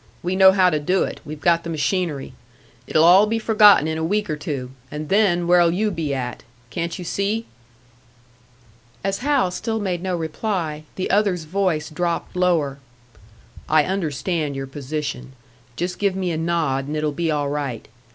[0.23, 2.33] We know how to do it, we've got the machinery.
[2.87, 6.41] It'll all be forgotten in a week or two, and then where'll you be at?
[6.71, 7.45] Can't you see?"
[9.03, 12.79] As Hal still made no reply, the other's voice dropped lower.
[13.69, 15.33] "I understand your position.
[15.75, 17.87] Just give me a nod, and it'll be all right.